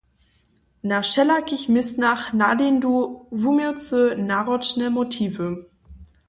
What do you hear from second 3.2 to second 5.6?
wuměłcy naročne motiwy.